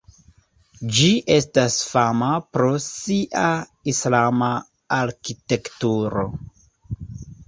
Ĝi 0.99 1.07
estas 1.33 1.75
fama 1.89 2.29
pro 2.57 2.69
sia 2.85 3.49
islama 3.93 4.47
arkitekturo. 4.97 6.25